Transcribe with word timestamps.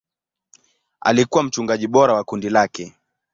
Alikuwa 1.01 1.43
mchungaji 1.43 1.87
bora 1.87 2.13
wa 2.13 2.23
kundi 2.23 2.49
lake. 2.49 2.93